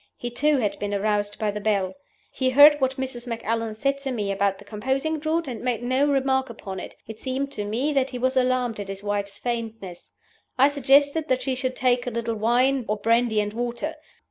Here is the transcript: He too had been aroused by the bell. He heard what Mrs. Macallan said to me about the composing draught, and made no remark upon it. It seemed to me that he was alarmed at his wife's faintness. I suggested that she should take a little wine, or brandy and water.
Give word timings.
He 0.17 0.31
too 0.31 0.57
had 0.57 0.79
been 0.79 0.95
aroused 0.95 1.37
by 1.37 1.51
the 1.51 1.59
bell. 1.61 1.93
He 2.31 2.49
heard 2.49 2.81
what 2.81 2.95
Mrs. 2.97 3.27
Macallan 3.27 3.75
said 3.75 3.99
to 3.99 4.11
me 4.11 4.31
about 4.31 4.57
the 4.57 4.65
composing 4.65 5.19
draught, 5.19 5.47
and 5.47 5.61
made 5.61 5.83
no 5.83 6.07
remark 6.07 6.49
upon 6.49 6.79
it. 6.79 6.95
It 7.07 7.19
seemed 7.19 7.51
to 7.51 7.65
me 7.65 7.93
that 7.93 8.09
he 8.09 8.17
was 8.17 8.35
alarmed 8.35 8.79
at 8.79 8.87
his 8.89 9.03
wife's 9.03 9.37
faintness. 9.37 10.11
I 10.57 10.69
suggested 10.69 11.27
that 11.27 11.43
she 11.43 11.53
should 11.53 11.75
take 11.75 12.07
a 12.07 12.09
little 12.09 12.33
wine, 12.33 12.83
or 12.87 12.97
brandy 12.97 13.39
and 13.41 13.53
water. 13.53 13.93